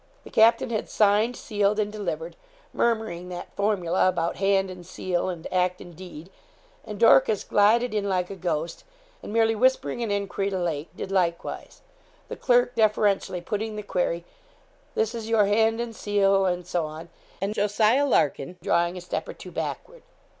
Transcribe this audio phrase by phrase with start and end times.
[0.23, 2.35] The captain had signed, sealed, and delivered,
[2.73, 6.31] murmuring that formula about hand and seal, and act and deed,
[6.83, 8.83] and Dorcas glided in like a ghost,
[9.21, 11.81] and merely whispering an enquiry to Lake, did likewise,
[12.29, 14.25] the clerk deferentially putting the query,
[14.95, 16.79] 'this is your hand and seal, &c.?'
[17.39, 17.79] and Jos.
[17.79, 20.01] Larkin drawing a step or two backward.